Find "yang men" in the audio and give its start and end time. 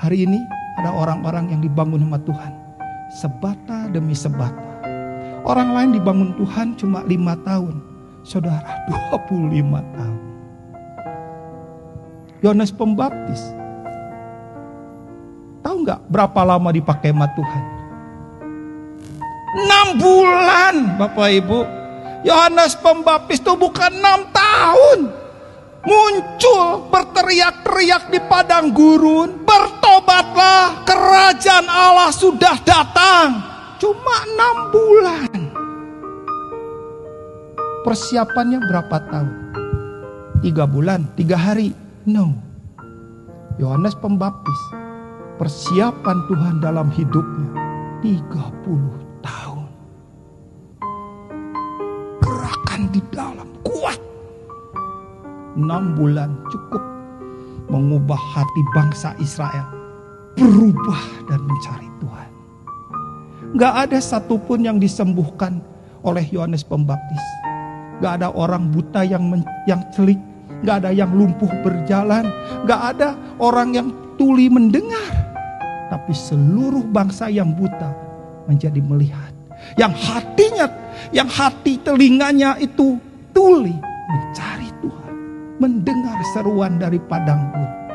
69.04-69.44